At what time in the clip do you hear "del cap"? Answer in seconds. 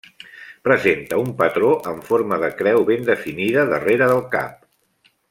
4.15-4.57